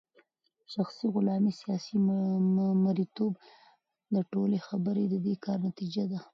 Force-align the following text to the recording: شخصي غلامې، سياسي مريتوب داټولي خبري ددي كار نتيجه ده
شخصي 0.73 1.05
غلامې، 1.13 1.51
سياسي 1.61 1.95
مريتوب 2.83 3.33
داټولي 4.13 4.59
خبري 4.67 5.05
ددي 5.13 5.33
كار 5.45 5.57
نتيجه 5.67 6.03
ده 6.11 6.19